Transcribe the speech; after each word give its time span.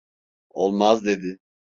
"Olmaz" 0.49 1.05
dedi... 1.05 1.39